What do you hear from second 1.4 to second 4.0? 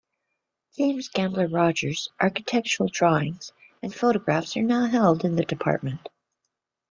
Rogers' architectural drawings and